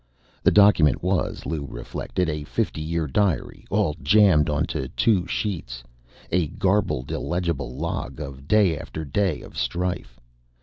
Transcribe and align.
The 0.41 0.49
document 0.49 1.03
was, 1.03 1.45
Lou 1.45 1.63
reflected, 1.67 2.27
a 2.27 2.43
fifty 2.43 2.81
year 2.81 3.05
diary, 3.05 3.65
all 3.69 3.95
jammed 4.01 4.49
onto 4.49 4.87
two 4.87 5.27
sheets 5.27 5.83
a 6.31 6.47
garbled, 6.47 7.11
illegible 7.11 7.75
log 7.75 8.19
of 8.19 8.47
day 8.47 8.75
after 8.75 9.05
day 9.05 9.41
of 9.43 9.55
strife. 9.55 10.19